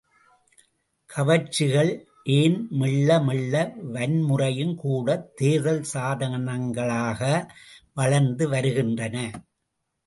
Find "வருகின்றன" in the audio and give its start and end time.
8.49-9.17